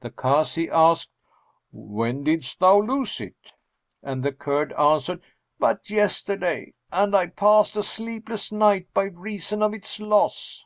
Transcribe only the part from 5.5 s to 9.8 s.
'But yesterday, and I passed a sleepless night by reason of